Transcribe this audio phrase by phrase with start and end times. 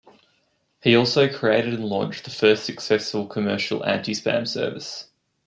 [0.81, 5.09] He also created and launched the first successful commercial anti-spam service.